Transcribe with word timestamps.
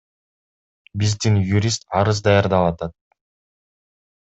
Биздин 1.01 1.37
юрист 1.51 1.85
арыз 2.01 2.23
даярдап 2.29 2.67
атат. 2.73 2.99